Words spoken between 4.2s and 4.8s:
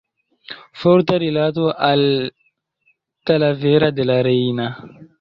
Reina.